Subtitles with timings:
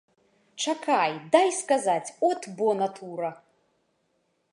[0.63, 3.29] Чакай, дай сказаць, от бо натура!